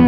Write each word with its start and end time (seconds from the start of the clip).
We 0.00 0.06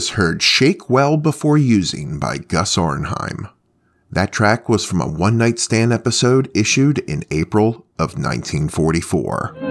just 0.00 0.12
heard 0.12 0.40
Shake 0.40 0.88
Well 0.88 1.18
Before 1.18 1.58
Using 1.58 2.18
by 2.18 2.38
Gus 2.38 2.78
Arnheim. 2.78 3.48
That 4.10 4.32
track 4.32 4.66
was 4.66 4.82
from 4.82 5.02
a 5.02 5.06
one 5.06 5.36
night 5.36 5.58
stand 5.58 5.92
episode 5.92 6.50
issued 6.54 7.00
in 7.00 7.22
April 7.30 7.84
of 7.98 8.16
1944. 8.16 9.69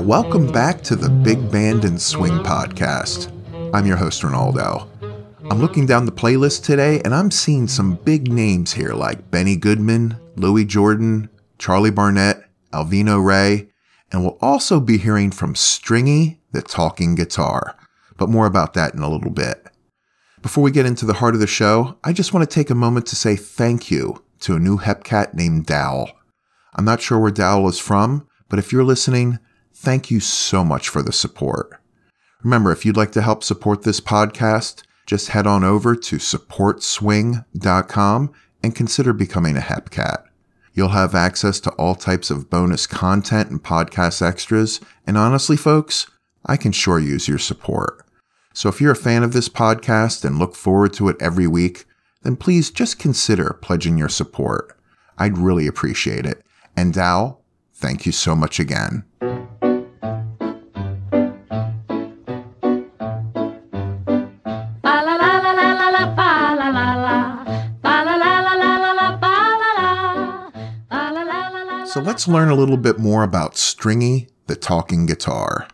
Welcome 0.00 0.50
back 0.50 0.80
to 0.84 0.96
the 0.96 1.10
Big 1.10 1.52
Band 1.52 1.84
and 1.84 2.00
Swing 2.00 2.38
Podcast. 2.38 3.30
I'm 3.74 3.86
your 3.86 3.98
host, 3.98 4.22
Ronaldo. 4.22 4.88
I'm 5.50 5.60
looking 5.60 5.84
down 5.84 6.06
the 6.06 6.10
playlist 6.10 6.64
today 6.64 7.02
and 7.04 7.14
I'm 7.14 7.30
seeing 7.30 7.68
some 7.68 7.96
big 7.96 8.32
names 8.32 8.72
here 8.72 8.94
like 8.94 9.30
Benny 9.30 9.56
Goodman, 9.56 10.18
Louis 10.36 10.64
Jordan, 10.64 11.28
Charlie 11.58 11.90
Barnet, 11.90 12.42
Alvino 12.72 13.22
Rey, 13.22 13.68
and 14.10 14.22
we'll 14.22 14.38
also 14.40 14.80
be 14.80 14.96
hearing 14.96 15.30
from 15.30 15.54
Stringy, 15.54 16.40
the 16.50 16.62
talking 16.62 17.14
guitar. 17.14 17.76
But 18.16 18.30
more 18.30 18.46
about 18.46 18.72
that 18.74 18.94
in 18.94 19.00
a 19.00 19.10
little 19.10 19.30
bit. 19.30 19.68
Before 20.40 20.64
we 20.64 20.70
get 20.70 20.86
into 20.86 21.04
the 21.04 21.14
heart 21.14 21.34
of 21.34 21.40
the 21.40 21.46
show, 21.46 21.98
I 22.02 22.14
just 22.14 22.32
want 22.32 22.48
to 22.48 22.52
take 22.52 22.70
a 22.70 22.74
moment 22.74 23.06
to 23.08 23.16
say 23.16 23.36
thank 23.36 23.90
you 23.90 24.24
to 24.40 24.56
a 24.56 24.58
new 24.58 24.78
Hepcat 24.78 25.34
named 25.34 25.66
Dowell. 25.66 26.10
I'm 26.74 26.86
not 26.86 27.02
sure 27.02 27.18
where 27.18 27.30
Dowell 27.30 27.68
is 27.68 27.78
from, 27.78 28.26
but 28.48 28.58
if 28.58 28.72
you're 28.72 28.82
listening, 28.82 29.38
thank 29.80 30.10
you 30.10 30.20
so 30.20 30.62
much 30.62 30.90
for 30.90 31.02
the 31.02 31.12
support. 31.12 31.80
Remember, 32.42 32.70
if 32.70 32.84
you'd 32.84 32.98
like 32.98 33.12
to 33.12 33.22
help 33.22 33.42
support 33.42 33.82
this 33.82 34.00
podcast, 34.00 34.82
just 35.06 35.28
head 35.28 35.46
on 35.46 35.64
over 35.64 35.96
to 35.96 36.16
supportswing.com 36.16 38.32
and 38.62 38.74
consider 38.74 39.14
becoming 39.14 39.56
a 39.56 39.60
Hepcat. 39.60 40.22
You'll 40.74 40.90
have 40.90 41.14
access 41.14 41.60
to 41.60 41.70
all 41.72 41.94
types 41.94 42.30
of 42.30 42.50
bonus 42.50 42.86
content 42.86 43.50
and 43.50 43.62
podcast 43.62 44.20
extras, 44.22 44.80
and 45.06 45.16
honestly, 45.16 45.56
folks, 45.56 46.06
I 46.44 46.58
can 46.58 46.72
sure 46.72 46.98
use 46.98 47.26
your 47.26 47.38
support. 47.38 48.04
So 48.52 48.68
if 48.68 48.80
you're 48.80 48.92
a 48.92 48.96
fan 48.96 49.22
of 49.22 49.32
this 49.32 49.48
podcast 49.48 50.24
and 50.24 50.38
look 50.38 50.54
forward 50.54 50.92
to 50.94 51.08
it 51.08 51.16
every 51.20 51.46
week, 51.46 51.86
then 52.22 52.36
please 52.36 52.70
just 52.70 52.98
consider 52.98 53.58
pledging 53.62 53.96
your 53.96 54.10
support. 54.10 54.76
I'd 55.16 55.38
really 55.38 55.66
appreciate 55.66 56.26
it. 56.26 56.44
And 56.76 56.92
Dal, 56.92 57.42
thank 57.74 58.04
you 58.04 58.12
so 58.12 58.36
much 58.36 58.60
again. 58.60 59.04
So 71.92 71.98
let's 71.98 72.28
learn 72.28 72.50
a 72.50 72.54
little 72.54 72.76
bit 72.76 73.00
more 73.00 73.24
about 73.24 73.56
Stringy, 73.56 74.28
the 74.46 74.54
talking 74.54 75.06
guitar. 75.06 75.66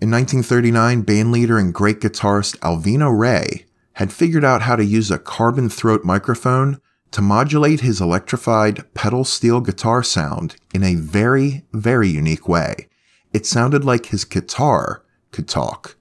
In 0.00 0.08
1939, 0.08 1.02
bandleader 1.02 1.58
and 1.58 1.74
great 1.74 1.98
guitarist 1.98 2.56
Alvino 2.58 3.10
Rey 3.10 3.66
had 3.94 4.12
figured 4.12 4.44
out 4.44 4.62
how 4.62 4.76
to 4.76 4.84
use 4.84 5.10
a 5.10 5.18
carbon 5.18 5.68
throat 5.68 6.04
microphone 6.04 6.80
to 7.10 7.20
modulate 7.20 7.80
his 7.80 8.00
electrified 8.00 8.84
pedal 8.94 9.24
steel 9.24 9.60
guitar 9.60 10.04
sound 10.04 10.54
in 10.72 10.84
a 10.84 10.94
very, 10.94 11.64
very 11.72 12.08
unique 12.08 12.46
way. 12.46 12.88
It 13.32 13.44
sounded 13.44 13.84
like 13.84 14.06
his 14.06 14.24
guitar 14.24 15.02
could 15.32 15.48
talk. 15.48 15.96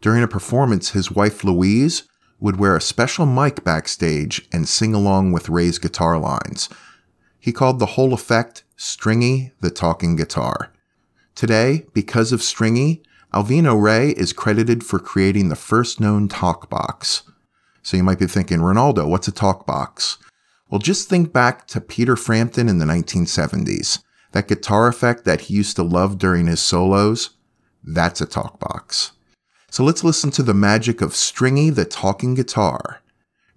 During 0.00 0.22
a 0.22 0.28
performance, 0.28 0.92
his 0.92 1.10
wife 1.10 1.44
Louise 1.44 2.04
would 2.40 2.56
wear 2.56 2.74
a 2.74 2.80
special 2.80 3.26
mic 3.26 3.64
backstage 3.64 4.48
and 4.50 4.66
sing 4.66 4.94
along 4.94 5.32
with 5.32 5.50
Rey's 5.50 5.78
guitar 5.78 6.18
lines. 6.18 6.70
He 7.42 7.50
called 7.50 7.80
the 7.80 7.96
whole 7.96 8.14
effect 8.14 8.62
Stringy 8.76 9.50
the 9.60 9.70
Talking 9.70 10.14
Guitar. 10.14 10.72
Today, 11.34 11.86
because 11.92 12.30
of 12.30 12.40
Stringy, 12.40 13.02
Alvino 13.34 13.82
Rey 13.82 14.10
is 14.10 14.32
credited 14.32 14.84
for 14.84 15.00
creating 15.00 15.48
the 15.48 15.56
first 15.56 15.98
known 15.98 16.28
talk 16.28 16.70
box. 16.70 17.24
So 17.82 17.96
you 17.96 18.04
might 18.04 18.20
be 18.20 18.28
thinking, 18.28 18.60
Ronaldo, 18.60 19.08
what's 19.08 19.26
a 19.26 19.32
talk 19.32 19.66
box? 19.66 20.18
Well, 20.70 20.78
just 20.78 21.08
think 21.08 21.32
back 21.32 21.66
to 21.66 21.80
Peter 21.80 22.14
Frampton 22.14 22.68
in 22.68 22.78
the 22.78 22.84
1970s. 22.84 24.04
That 24.30 24.46
guitar 24.46 24.86
effect 24.86 25.24
that 25.24 25.42
he 25.42 25.54
used 25.54 25.74
to 25.74 25.82
love 25.82 26.18
during 26.18 26.46
his 26.46 26.60
solos, 26.60 27.30
that's 27.82 28.20
a 28.20 28.26
talk 28.26 28.60
box. 28.60 29.14
So 29.68 29.82
let's 29.82 30.04
listen 30.04 30.30
to 30.30 30.44
the 30.44 30.54
magic 30.54 31.00
of 31.00 31.16
Stringy 31.16 31.70
the 31.70 31.86
Talking 31.86 32.34
Guitar. 32.34 33.01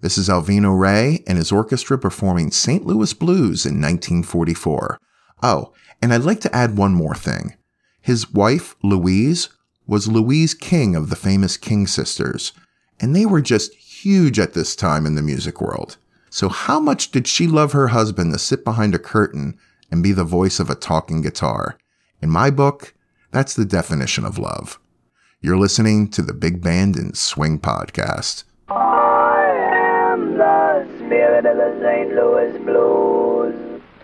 This 0.06 0.18
is 0.18 0.28
Alvino 0.28 0.78
Rey 0.78 1.24
and 1.26 1.36
his 1.36 1.50
orchestra 1.50 1.98
performing 1.98 2.52
St. 2.52 2.86
Louis 2.86 3.12
Blues 3.12 3.66
in 3.66 3.82
1944. 3.82 5.00
Oh, 5.42 5.72
and 6.00 6.14
I'd 6.14 6.22
like 6.22 6.40
to 6.42 6.54
add 6.54 6.78
one 6.78 6.94
more 6.94 7.16
thing. 7.16 7.56
His 8.00 8.32
wife, 8.32 8.76
Louise, 8.84 9.48
was 9.84 10.06
Louise 10.06 10.54
King 10.54 10.94
of 10.94 11.10
the 11.10 11.16
famous 11.16 11.56
King 11.56 11.88
sisters, 11.88 12.52
and 13.00 13.16
they 13.16 13.26
were 13.26 13.40
just 13.40 13.74
huge 13.74 14.38
at 14.38 14.52
this 14.52 14.76
time 14.76 15.06
in 15.06 15.16
the 15.16 15.22
music 15.22 15.60
world. 15.60 15.96
So, 16.30 16.50
how 16.50 16.78
much 16.78 17.10
did 17.10 17.26
she 17.26 17.48
love 17.48 17.72
her 17.72 17.88
husband 17.88 18.32
to 18.32 18.38
sit 18.38 18.62
behind 18.62 18.94
a 18.94 19.00
curtain 19.00 19.58
and 19.90 20.04
be 20.04 20.12
the 20.12 20.22
voice 20.22 20.60
of 20.60 20.70
a 20.70 20.76
talking 20.76 21.20
guitar? 21.20 21.78
In 22.22 22.30
my 22.30 22.50
book, 22.50 22.94
that's 23.32 23.54
the 23.54 23.64
definition 23.64 24.24
of 24.24 24.38
love. 24.38 24.78
You're 25.40 25.58
listening 25.58 26.06
to 26.10 26.22
the 26.22 26.32
Big 26.32 26.62
Band 26.62 26.94
and 26.94 27.18
Swing 27.18 27.58
Podcast 27.58 28.44
spirit 30.36 31.46
of 31.46 31.56
the 31.56 31.78
St. 31.82 32.14
Louis 32.14 32.58
Blues. 32.58 33.54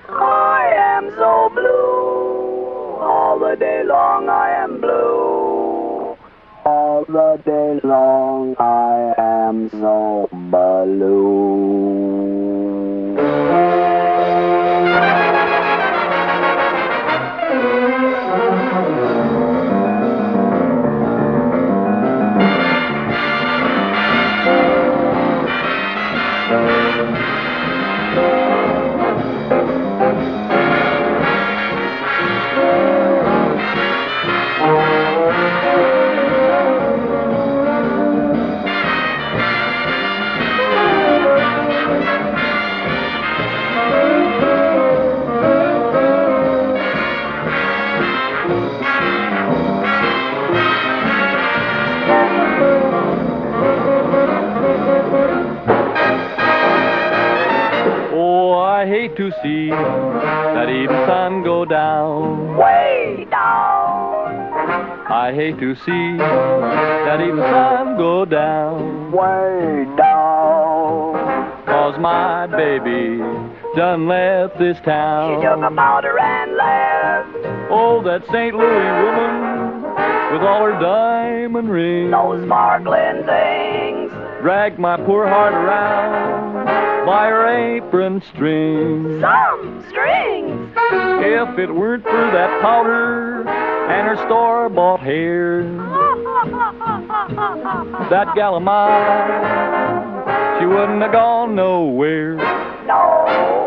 I 0.09 0.73
am 0.75 1.11
so 1.11 1.51
blue. 1.55 2.97
All 3.01 3.39
the 3.39 3.57
day 3.57 3.83
long 3.85 4.29
I 4.29 4.51
am 4.51 4.81
blue. 4.81 6.17
All 6.65 7.05
the 7.07 7.41
day 7.45 7.81
long 7.87 8.57
I 8.59 9.15
am 9.19 9.69
so 9.71 10.29
blue. 10.33 11.33
To 65.59 65.77
see 65.77 66.17
that 66.17 67.21
even 67.21 67.37
sun 67.37 67.97
go 67.97 68.25
down. 68.25 69.13
Way 69.13 69.85
down. 69.97 71.65
Cause 71.67 71.97
my 72.01 72.47
baby 72.49 73.19
done 73.77 74.09
left 74.09 74.59
this 74.59 74.77
town. 74.81 75.39
She 75.41 75.47
took 75.47 75.63
a 75.63 75.75
powder 75.75 76.19
and 76.19 76.57
left. 76.57 77.71
Oh, 77.71 78.03
that 78.03 78.27
St. 78.33 78.57
Louis 78.57 78.93
woman 79.05 79.83
with 80.33 80.43
all 80.43 80.65
her 80.65 80.81
diamond 80.81 81.71
rings. 81.71 82.11
Those 82.11 82.45
sparkling 82.45 83.25
things. 83.25 84.11
Dragged 84.41 84.81
my 84.81 84.97
poor 84.97 85.29
heart 85.29 85.53
around 85.53 86.67
by 87.07 87.29
her 87.29 87.77
apron 87.77 88.21
strings. 88.35 89.21
Some 89.21 89.85
strings. 89.89 90.73
If 90.77 91.59
it 91.59 91.73
weren't 91.73 92.03
for 92.03 92.11
that 92.11 92.61
powder 92.63 93.32
and 93.91 94.07
her 94.07 94.17
store-bought 94.27 95.01
hair, 95.01 95.63
that 98.11 98.35
gal 98.35 98.57
of 98.57 98.63
mine, 98.63 100.61
she 100.61 100.67
wouldn't 100.67 101.03
have 101.03 101.13
gone 101.13 101.55
nowhere. 101.55 102.37
Nowhere. 102.87 103.62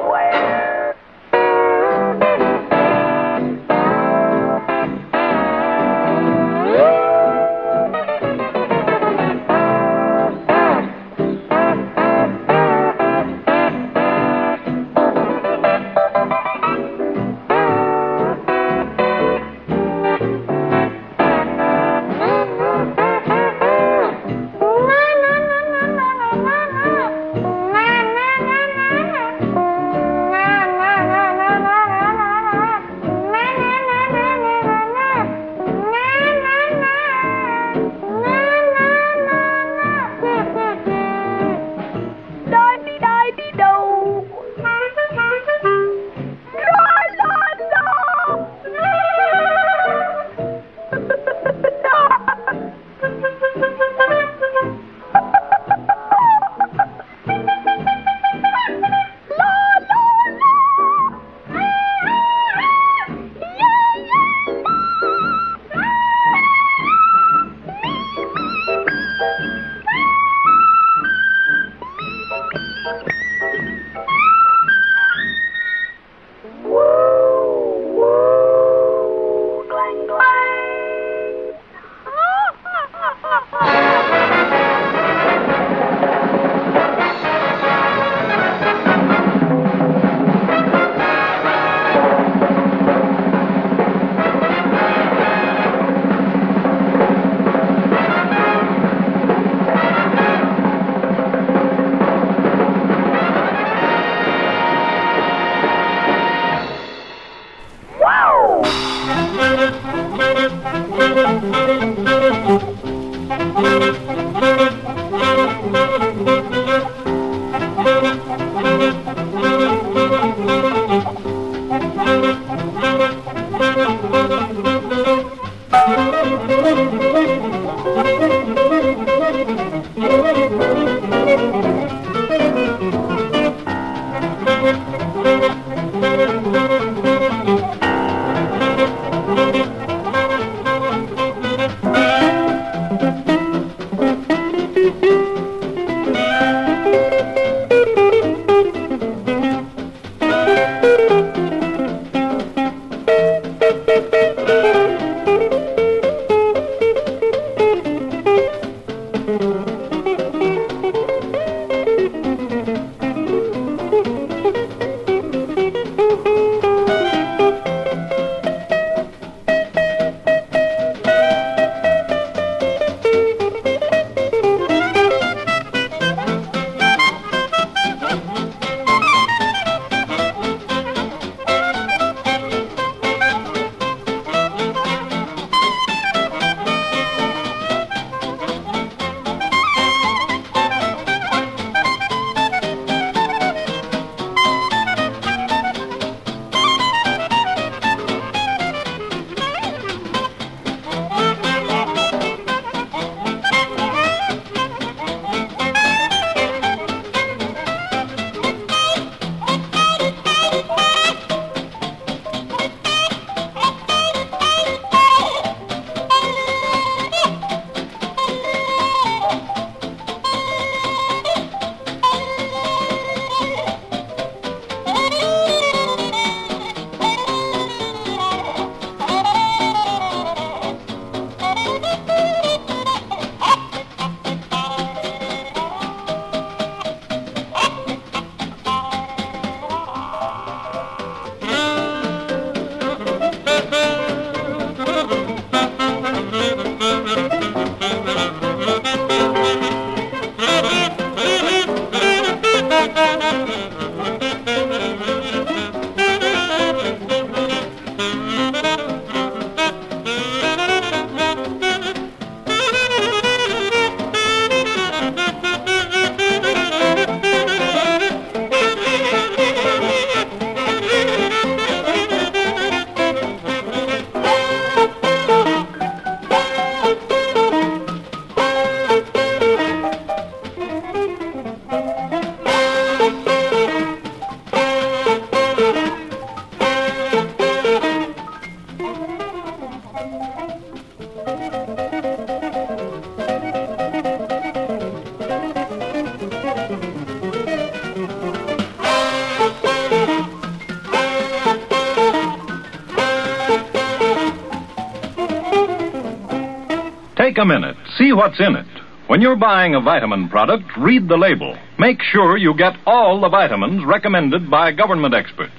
What's 308.15 308.39
in 308.39 308.55
it. 308.55 308.65
When 309.07 309.21
you're 309.21 309.35
buying 309.35 309.75
a 309.75 309.81
vitamin 309.81 310.29
product, 310.29 310.65
read 310.77 311.07
the 311.07 311.17
label. 311.17 311.55
Make 311.77 312.01
sure 312.01 312.37
you 312.37 312.55
get 312.55 312.73
all 312.87 313.21
the 313.21 313.29
vitamins 313.29 313.83
recommended 313.85 314.49
by 314.49 314.71
government 314.71 315.13
experts. 315.13 315.53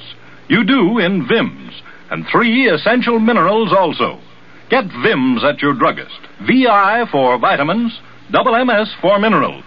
You 0.49 0.65
do 0.65 0.99
in 0.99 1.29
VIMS, 1.29 1.73
and 2.11 2.27
three 2.31 2.69
essential 2.69 3.21
minerals 3.21 3.73
also. 3.73 4.21
Get 4.69 4.85
VIMS 5.03 5.45
at 5.45 5.63
your 5.63 5.75
druggist. 5.75 6.19
VI 6.47 7.05
for 7.11 7.39
vitamins, 7.39 8.01
double 8.33 8.65
MS 8.65 8.93
for 9.01 9.19
minerals. 9.19 9.65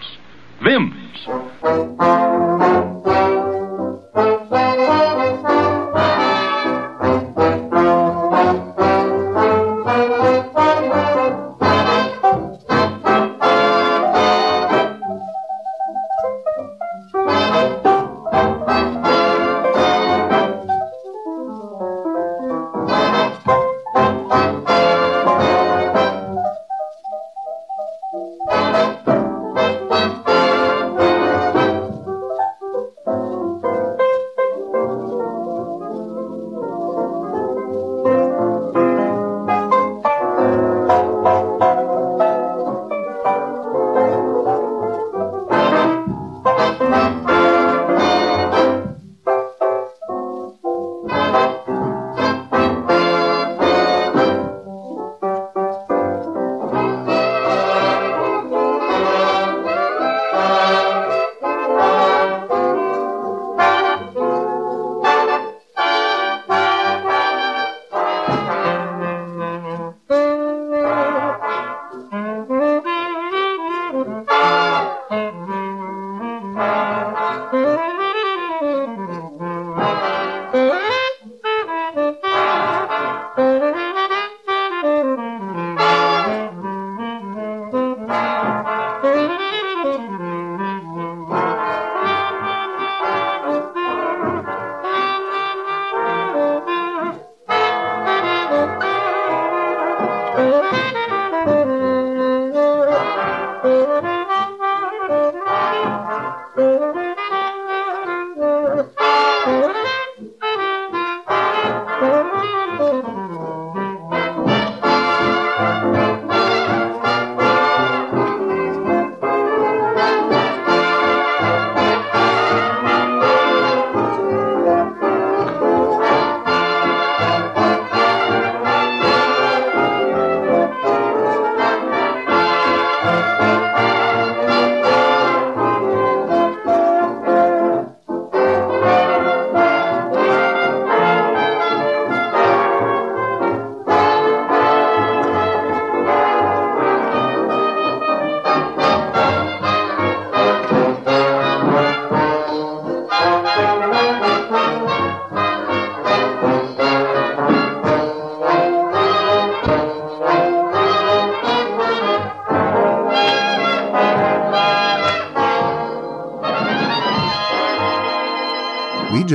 VIMS. 0.62 2.49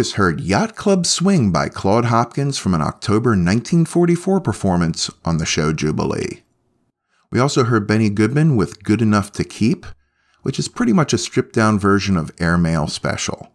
Just 0.04 0.16
heard 0.16 0.42
Yacht 0.42 0.76
Club 0.76 1.06
Swing 1.06 1.50
by 1.50 1.70
Claude 1.70 2.04
Hopkins 2.04 2.58
from 2.58 2.74
an 2.74 2.82
October 2.82 3.30
1944 3.30 4.38
performance 4.38 5.10
on 5.24 5.38
the 5.38 5.46
show 5.46 5.72
Jubilee. 5.72 6.42
We 7.30 7.40
also 7.40 7.64
heard 7.64 7.86
Benny 7.86 8.10
Goodman 8.10 8.54
with 8.54 8.84
Good 8.84 9.00
Enough 9.00 9.32
to 9.32 9.44
Keep, 9.44 9.86
which 10.42 10.58
is 10.58 10.68
pretty 10.68 10.92
much 10.92 11.14
a 11.14 11.18
stripped 11.18 11.54
down 11.54 11.78
version 11.78 12.18
of 12.18 12.30
Airmail 12.38 12.86
Special. 12.88 13.50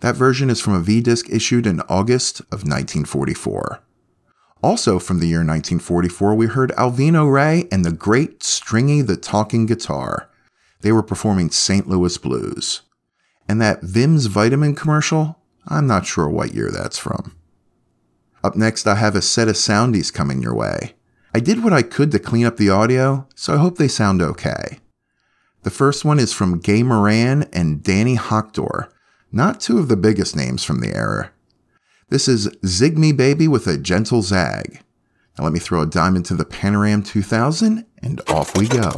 That 0.00 0.14
version 0.14 0.50
is 0.50 0.60
from 0.60 0.74
a 0.74 0.80
V 0.80 1.00
disc 1.00 1.30
issued 1.30 1.66
in 1.66 1.80
August 1.88 2.40
of 2.40 2.68
1944. 2.68 3.82
Also 4.62 4.98
from 4.98 5.20
the 5.20 5.28
year 5.28 5.38
1944, 5.38 6.34
we 6.34 6.48
heard 6.48 6.72
Alvino 6.72 7.32
Rey 7.32 7.66
and 7.72 7.82
the 7.82 7.92
great 7.92 8.42
Stringy 8.42 9.00
the 9.00 9.16
Talking 9.16 9.64
Guitar. 9.64 10.28
They 10.82 10.92
were 10.92 11.02
performing 11.02 11.50
St. 11.50 11.88
Louis 11.88 12.18
Blues. 12.18 12.82
And 13.48 13.58
that 13.62 13.80
Vim's 13.80 14.26
vitamin 14.26 14.74
commercial, 14.74 15.37
I'm 15.68 15.86
not 15.86 16.06
sure 16.06 16.28
what 16.28 16.54
year 16.54 16.70
that's 16.70 16.98
from. 16.98 17.36
Up 18.42 18.56
next, 18.56 18.86
I 18.86 18.94
have 18.94 19.14
a 19.14 19.22
set 19.22 19.48
of 19.48 19.56
soundies 19.56 20.12
coming 20.12 20.42
your 20.42 20.54
way. 20.54 20.94
I 21.34 21.40
did 21.40 21.62
what 21.62 21.72
I 21.72 21.82
could 21.82 22.10
to 22.12 22.18
clean 22.18 22.46
up 22.46 22.56
the 22.56 22.70
audio, 22.70 23.28
so 23.34 23.54
I 23.54 23.58
hope 23.58 23.76
they 23.76 23.88
sound 23.88 24.22
okay. 24.22 24.78
The 25.62 25.70
first 25.70 26.04
one 26.04 26.18
is 26.18 26.32
from 26.32 26.60
Gay 26.60 26.82
Moran 26.82 27.42
and 27.52 27.82
Danny 27.82 28.16
Hockdor, 28.16 28.88
not 29.30 29.60
two 29.60 29.78
of 29.78 29.88
the 29.88 29.96
biggest 29.96 30.34
names 30.34 30.64
from 30.64 30.80
the 30.80 30.94
era. 30.94 31.30
This 32.08 32.28
is 32.28 32.48
Zig 32.64 32.96
Me 32.96 33.12
Baby 33.12 33.48
with 33.48 33.66
a 33.66 33.76
Gentle 33.76 34.22
Zag. 34.22 34.80
Now 35.36 35.44
let 35.44 35.52
me 35.52 35.58
throw 35.58 35.82
a 35.82 35.86
dime 35.86 36.16
into 36.16 36.34
the 36.34 36.46
Panoram 36.46 37.04
2000 37.04 37.84
and 38.02 38.20
off 38.28 38.56
we 38.56 38.66
go. 38.66 38.90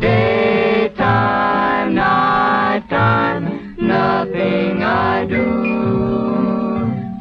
Daytime, 0.00 1.94
nighttime, 1.94 3.76
nothing 3.78 4.82
I 4.82 5.26
do 5.26 5.44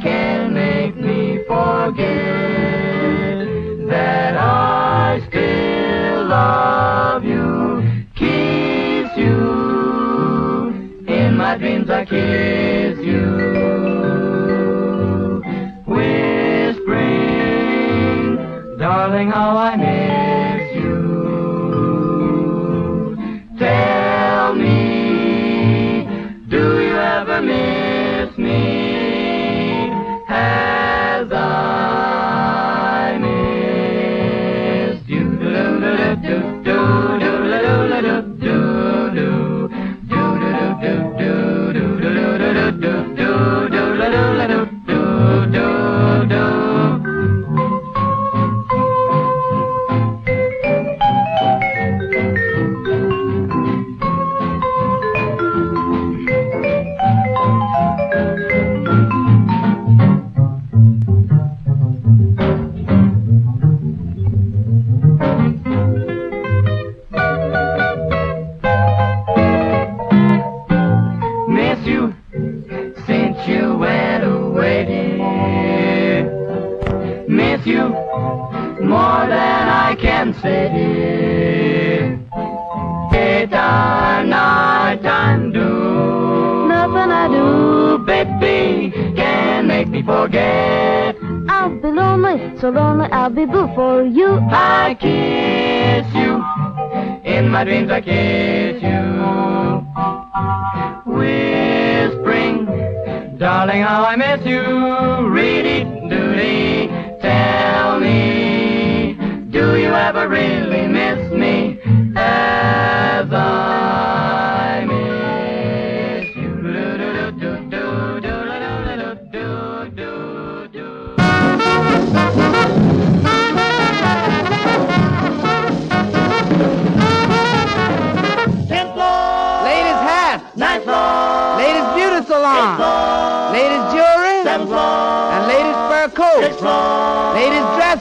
can 0.02 0.54
make 0.54 0.96
me 0.96 1.44
forget 1.50 2.08
that 3.90 4.38
I 4.38 5.20
still 5.28 6.28
love 6.28 7.26
you. 7.26 8.06
Kiss 8.16 9.18
you. 9.18 9.50
In 11.14 11.36
my 11.36 11.58
dreams 11.58 11.90
I 11.90 12.06
kiss 12.06 13.00
you. 13.00 14.31
Darling, 19.12 19.30
how 19.30 19.58
I 19.58 19.76
miss 19.76 20.61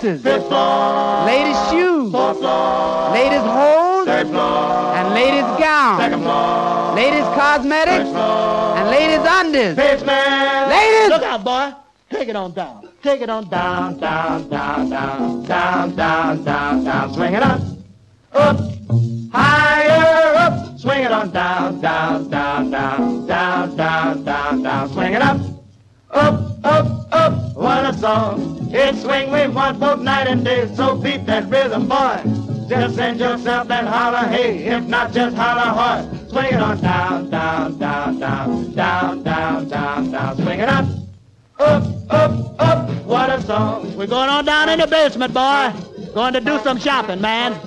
dresses, 0.00 0.24
ladies' 0.24 1.70
shoes, 1.70 2.12
ladies' 3.12 3.44
hose, 3.44 4.08
and 4.08 5.14
ladies' 5.14 5.42
gowns, 5.58 6.96
ladies' 6.96 7.24
cosmetics, 7.36 8.08
and 8.08 8.88
ladies' 8.88 9.26
undies. 9.28 9.76
Ladies! 9.76 11.08
Look 11.08 11.22
out, 11.22 11.44
boy. 11.44 11.72
Take 12.10 12.28
it 12.28 12.36
on 12.36 12.52
down. 12.52 12.88
Take 13.02 13.20
it 13.20 13.30
on 13.30 13.48
down, 13.48 13.98
down, 13.98 14.48
down, 14.48 14.90
down, 14.90 15.42
down, 15.44 15.94
down, 15.94 16.44
down, 16.44 16.84
down. 16.84 17.14
Swing 17.14 17.34
it 17.34 17.42
up, 17.42 17.60
up, 18.32 18.60
higher 19.32 20.34
up. 20.36 20.78
Swing 20.78 21.04
it 21.04 21.12
on 21.12 21.30
down, 21.30 21.80
down, 21.80 22.28
down, 22.30 22.70
down, 22.70 23.26
down, 23.26 23.76
down, 23.76 24.24
down, 24.24 24.62
down. 24.62 24.88
Swing 24.92 25.12
it 25.14 25.22
up, 25.22 25.40
up, 26.10 26.64
up, 26.64 27.12
up. 27.12 27.56
What 27.56 27.94
a 27.94 27.98
song. 27.98 28.49
Swing 28.96 29.31
we 29.31 29.48
want 29.48 29.81
both 29.81 30.00
night 30.00 30.26
and 30.26 30.44
day. 30.44 30.72
So 30.74 30.96
beat 30.96 31.26
that 31.26 31.48
rhythm, 31.48 31.88
boy. 31.88 32.22
Just 32.68 32.96
send 32.96 33.18
yourself 33.20 33.70
and 33.70 33.87
holler, 33.87 34.26
hey. 34.29 34.64
If 34.64 34.85
not, 34.85 35.12
just 35.12 35.37
holler 35.37 35.61
hard. 35.61 36.31
Swing 36.31 36.46
it 36.46 36.61
on 36.61 36.81
down, 36.81 37.31
down, 37.31 37.79
down, 37.79 38.18
down, 38.18 38.74
down, 38.74 39.22
down, 39.22 39.68
down, 39.68 40.11
down. 40.11 40.37
Swing 40.37 40.61
it 40.61 40.68
up 40.68 40.87
up, 41.61 41.85
up, 42.11 42.61
up. 42.61 42.90
What 43.05 43.31
a 43.31 43.40
song. 43.42 43.96
We're 43.96 44.07
going 44.07 44.29
on 44.29 44.44
down 44.44 44.68
in 44.68 44.81
the 44.81 44.87
basement, 44.87 45.35
boy. 45.35 45.72
Going 46.14 46.33
to 46.33 46.40
do 46.40 46.59
some 46.61 46.79
shopping, 46.79 47.20
man. 47.20 47.59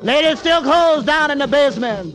Ladies 0.00 0.40
still 0.40 0.62
clothes 0.62 1.04
down 1.04 1.30
in 1.30 1.38
the 1.38 1.46
basement. 1.46 2.14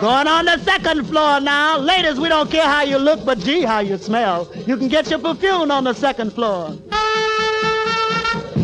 Going 0.00 0.26
on 0.26 0.44
the 0.44 0.58
second 0.58 1.06
floor 1.06 1.40
now. 1.40 1.78
Ladies, 1.78 2.20
we 2.20 2.28
don't 2.28 2.50
care 2.50 2.66
how 2.66 2.82
you 2.82 2.98
look, 2.98 3.24
but 3.24 3.38
gee, 3.38 3.62
how 3.62 3.78
you 3.78 3.96
smell. 3.96 4.48
You 4.66 4.76
can 4.76 4.88
get 4.88 5.08
your 5.08 5.18
perfume 5.18 5.70
on 5.70 5.84
the 5.84 5.94
second 5.94 6.32
floor. 6.32 6.76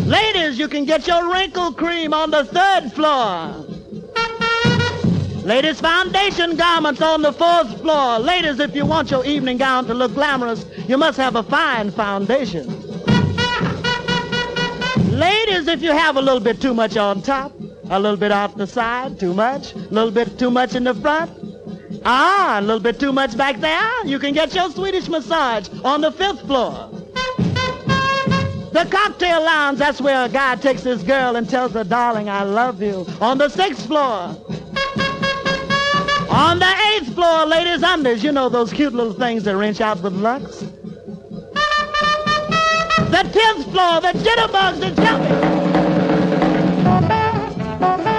Ladies, 0.06 0.58
you 0.58 0.68
can 0.68 0.84
get 0.84 1.06
your 1.06 1.32
wrinkle 1.32 1.72
cream 1.72 2.12
on 2.12 2.30
the 2.30 2.44
third 2.44 2.92
floor. 2.92 3.64
Ladies, 5.44 5.80
foundation 5.80 6.54
garments 6.54 7.00
on 7.00 7.22
the 7.22 7.32
fourth 7.32 7.80
floor. 7.80 8.18
Ladies, 8.18 8.60
if 8.60 8.76
you 8.76 8.84
want 8.84 9.10
your 9.10 9.24
evening 9.24 9.56
gown 9.56 9.86
to 9.86 9.94
look 9.94 10.14
glamorous, 10.14 10.66
you 10.86 10.98
must 10.98 11.16
have 11.16 11.36
a 11.36 11.42
fine 11.42 11.90
foundation. 11.90 12.66
Ladies, 15.10 15.66
if 15.68 15.82
you 15.82 15.92
have 15.92 16.16
a 16.16 16.20
little 16.20 16.40
bit 16.40 16.60
too 16.60 16.74
much 16.74 16.96
on 16.96 17.22
top, 17.22 17.52
a 17.92 18.00
little 18.00 18.16
bit 18.16 18.32
off 18.32 18.56
the 18.56 18.66
side, 18.66 19.20
too 19.20 19.34
much, 19.34 19.74
a 19.74 19.78
little 19.90 20.10
bit 20.10 20.38
too 20.38 20.50
much 20.50 20.74
in 20.74 20.84
the 20.84 20.94
front, 20.94 21.30
ah, 22.06 22.56
a 22.58 22.62
little 22.62 22.80
bit 22.80 22.98
too 22.98 23.12
much 23.12 23.36
back 23.36 23.60
there, 23.60 24.06
you 24.06 24.18
can 24.18 24.32
get 24.32 24.54
your 24.54 24.70
Swedish 24.70 25.08
massage 25.08 25.68
on 25.84 26.00
the 26.00 26.10
fifth 26.10 26.40
floor. 26.46 26.88
The 28.72 28.88
cocktail 28.90 29.44
lounge, 29.44 29.78
that's 29.78 30.00
where 30.00 30.24
a 30.24 30.28
guy 30.30 30.56
takes 30.56 30.82
his 30.82 31.02
girl 31.02 31.36
and 31.36 31.48
tells 31.48 31.72
her, 31.72 31.84
darling, 31.84 32.30
I 32.30 32.44
love 32.44 32.80
you, 32.80 33.06
on 33.20 33.36
the 33.36 33.50
sixth 33.50 33.86
floor. 33.86 34.34
On 36.30 36.58
the 36.58 36.74
eighth 36.94 37.14
floor, 37.14 37.44
ladies' 37.44 37.82
unders, 37.82 38.22
you 38.24 38.32
know 38.32 38.48
those 38.48 38.72
cute 38.72 38.94
little 38.94 39.12
things 39.12 39.44
that 39.44 39.54
wrench 39.54 39.82
out 39.82 40.00
with 40.00 40.14
Lux. 40.14 40.60
The 43.10 43.28
tenth 43.30 43.70
floor, 43.70 44.00
the 44.00 44.12
jitterbugs, 44.18 44.80
the 44.80 44.90
jumping. 45.02 45.71
Thank 47.82 48.06
you. 48.06 48.11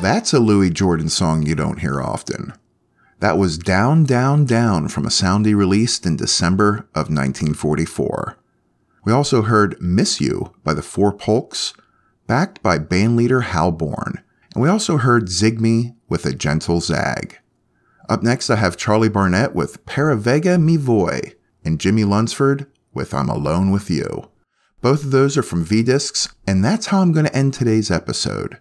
That's 0.00 0.32
a 0.32 0.38
Louis 0.38 0.70
Jordan 0.70 1.08
song 1.08 1.44
you 1.44 1.54
don't 1.54 1.80
hear 1.80 2.00
often. 2.00 2.52
That 3.20 3.38
was 3.38 3.58
Down, 3.58 4.04
Down, 4.04 4.44
Down 4.44 4.88
from 4.88 5.06
a 5.06 5.10
soundie 5.10 5.56
released 5.56 6.04
in 6.04 6.16
December 6.16 6.88
of 6.94 7.08
1944. 7.08 8.36
We 9.04 9.12
also 9.12 9.42
heard 9.42 9.80
Miss 9.80 10.20
You 10.20 10.54
by 10.62 10.74
the 10.74 10.82
Four 10.82 11.12
Polks, 11.12 11.74
backed 12.26 12.62
by 12.62 12.78
bandleader 12.78 13.44
Hal 13.44 13.72
Borne. 13.72 14.22
And 14.54 14.62
we 14.62 14.68
also 14.68 14.98
heard 14.98 15.28
Zig 15.28 15.60
Me 15.60 15.94
with 16.08 16.26
a 16.26 16.34
gentle 16.34 16.80
zag. 16.80 17.38
Up 18.08 18.22
next, 18.22 18.50
I 18.50 18.56
have 18.56 18.76
Charlie 18.76 19.08
Barnet 19.08 19.54
with 19.54 19.84
Paravega 19.86 20.60
Mi 20.60 20.76
Voy 20.76 21.32
and 21.64 21.80
Jimmie 21.80 22.04
Lunceford 22.04 22.66
with 22.92 23.14
I'm 23.14 23.28
Alone 23.28 23.70
with 23.70 23.90
You. 23.90 24.30
Both 24.80 25.04
of 25.04 25.10
those 25.10 25.38
are 25.38 25.42
from 25.42 25.64
V 25.64 25.82
Discs, 25.82 26.34
and 26.46 26.64
that's 26.64 26.86
how 26.86 27.00
I'm 27.00 27.12
going 27.12 27.26
to 27.26 27.34
end 27.34 27.54
today's 27.54 27.90
episode. 27.90 28.58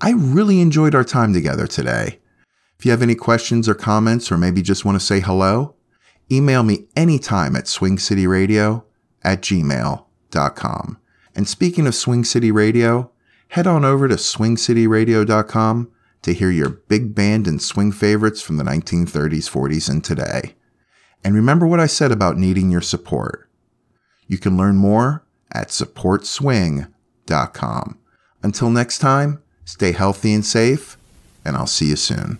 I 0.00 0.12
really 0.12 0.60
enjoyed 0.60 0.94
our 0.94 1.04
time 1.04 1.32
together 1.32 1.66
today. 1.66 2.20
If 2.78 2.84
you 2.84 2.92
have 2.92 3.02
any 3.02 3.16
questions 3.16 3.68
or 3.68 3.74
comments, 3.74 4.30
or 4.30 4.38
maybe 4.38 4.62
just 4.62 4.84
want 4.84 4.98
to 4.98 5.04
say 5.04 5.20
hello, 5.20 5.74
email 6.30 6.62
me 6.62 6.86
anytime 6.94 7.56
at 7.56 7.64
swingcityradio 7.64 8.84
at 9.24 9.42
gmail.com. 9.42 10.98
And 11.34 11.48
speaking 11.48 11.86
of 11.86 11.94
Swing 11.94 12.24
City 12.24 12.52
Radio, 12.52 13.10
head 13.48 13.66
on 13.66 13.84
over 13.84 14.06
to 14.06 14.14
swingcityradio.com 14.14 15.90
to 16.22 16.34
hear 16.34 16.50
your 16.50 16.68
big 16.68 17.14
band 17.14 17.46
and 17.46 17.62
swing 17.62 17.92
favorites 17.92 18.42
from 18.42 18.56
the 18.56 18.64
1930s, 18.64 19.50
40s, 19.50 19.88
and 19.88 20.04
today. 20.04 20.54
And 21.24 21.34
remember 21.34 21.66
what 21.66 21.80
I 21.80 21.86
said 21.86 22.12
about 22.12 22.36
needing 22.36 22.70
your 22.70 22.80
support. 22.80 23.50
You 24.26 24.38
can 24.38 24.56
learn 24.56 24.76
more 24.76 25.26
at 25.52 25.68
supportswing.com. 25.68 27.98
Until 28.42 28.70
next 28.70 28.98
time, 28.98 29.42
stay 29.68 29.92
healthy 29.92 30.32
and 30.32 30.46
safe, 30.46 30.96
and 31.44 31.54
I'll 31.54 31.66
see 31.66 31.88
you 31.88 31.96
soon. 31.96 32.38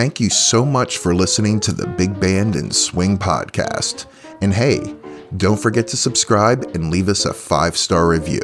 Thank 0.00 0.18
you 0.18 0.30
so 0.30 0.64
much 0.64 0.96
for 0.96 1.14
listening 1.14 1.60
to 1.60 1.72
the 1.72 1.86
Big 1.86 2.18
Band 2.18 2.56
and 2.56 2.74
Swing 2.74 3.18
podcast. 3.18 4.06
And 4.40 4.50
hey, 4.50 4.96
don't 5.36 5.60
forget 5.60 5.86
to 5.88 5.96
subscribe 5.98 6.62
and 6.74 6.90
leave 6.90 7.10
us 7.10 7.26
a 7.26 7.34
five 7.34 7.76
star 7.76 8.08
review. 8.08 8.40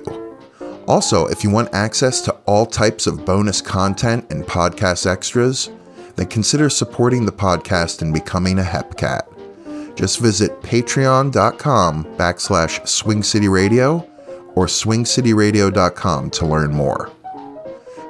Also, 0.86 1.26
if 1.28 1.42
you 1.42 1.48
want 1.48 1.72
access 1.72 2.20
to 2.20 2.32
all 2.44 2.66
types 2.66 3.06
of 3.06 3.24
bonus 3.24 3.62
content 3.62 4.30
and 4.30 4.44
podcast 4.44 5.06
extras, 5.10 5.70
then 6.16 6.26
consider 6.26 6.68
supporting 6.68 7.24
the 7.24 7.32
podcast 7.32 8.02
and 8.02 8.12
becoming 8.12 8.58
a 8.58 8.62
HepCat. 8.62 9.96
Just 9.96 10.20
visit 10.20 10.60
patreon.com 10.60 12.04
backslash 12.18 12.86
Swing 12.86 13.22
City 13.22 13.48
Radio 13.48 14.06
or 14.54 14.66
swingcityradio.com 14.66 16.28
to 16.32 16.46
learn 16.46 16.74
more. 16.74 17.10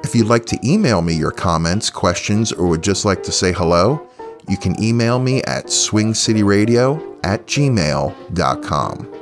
If 0.07 0.15
you'd 0.15 0.29
like 0.29 0.47
to 0.47 0.59
email 0.63 1.03
me 1.03 1.15
your 1.15 1.33
comments, 1.33 1.91
questions, 1.91 2.53
or 2.53 2.69
would 2.69 2.81
just 2.81 3.05
like 3.05 3.25
to 3.25 3.33
say 3.33 3.53
hello, 3.53 4.09
you 4.49 4.57
can 4.57 4.81
email 4.81 5.19
me 5.19 5.43
at 5.43 5.67
swingcityradio 5.67 7.19
at 7.25 7.45
gmail.com. 7.49 9.13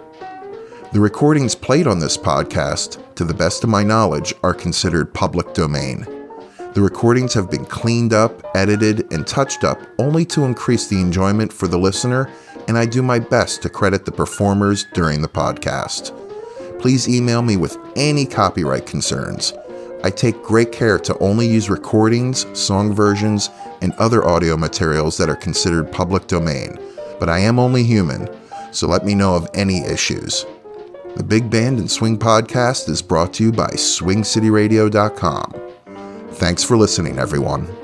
The 0.92 1.00
recordings 1.00 1.54
played 1.54 1.86
on 1.86 2.00
this 2.00 2.18
podcast, 2.18 3.02
to 3.14 3.24
the 3.24 3.32
best 3.32 3.64
of 3.64 3.70
my 3.70 3.82
knowledge, 3.82 4.34
are 4.42 4.52
considered 4.52 5.14
public 5.14 5.54
domain. 5.54 6.00
The 6.74 6.82
recordings 6.82 7.32
have 7.32 7.50
been 7.50 7.64
cleaned 7.64 8.12
up, 8.12 8.42
edited, 8.54 9.10
and 9.10 9.26
touched 9.26 9.64
up 9.64 9.80
only 9.98 10.26
to 10.26 10.44
increase 10.44 10.86
the 10.86 11.00
enjoyment 11.00 11.50
for 11.50 11.66
the 11.66 11.78
listener, 11.78 12.30
and 12.68 12.76
I 12.76 12.84
do 12.84 13.02
my 13.02 13.20
best 13.20 13.62
to 13.62 13.70
credit 13.70 14.04
the 14.04 14.12
performers 14.12 14.84
during 14.92 15.22
the 15.22 15.28
podcast. 15.28 16.12
Please 16.78 17.08
email 17.08 17.40
me 17.40 17.56
with 17.56 17.78
any 17.96 18.26
copyright 18.26 18.84
concerns. 18.84 19.54
I 20.04 20.10
take 20.10 20.42
great 20.42 20.70
care 20.70 20.98
to 20.98 21.18
only 21.18 21.46
use 21.46 21.70
recordings, 21.70 22.46
song 22.52 22.92
versions, 22.92 23.48
and 23.80 23.94
other 23.94 24.22
audio 24.22 24.54
materials 24.54 25.16
that 25.16 25.30
are 25.30 25.34
considered 25.34 25.90
public 25.90 26.26
domain, 26.26 26.78
but 27.18 27.30
I 27.30 27.38
am 27.38 27.58
only 27.58 27.84
human, 27.84 28.28
so 28.70 28.86
let 28.86 29.06
me 29.06 29.14
know 29.14 29.34
of 29.34 29.48
any 29.54 29.78
issues. 29.78 30.44
The 31.16 31.24
Big 31.24 31.48
Band 31.48 31.78
and 31.78 31.90
Swing 31.90 32.18
podcast 32.18 32.90
is 32.90 33.00
brought 33.00 33.32
to 33.34 33.44
you 33.44 33.52
by 33.52 33.68
SwingCityRadio.com. 33.68 35.54
Thanks 36.32 36.62
for 36.62 36.76
listening, 36.76 37.18
everyone. 37.18 37.74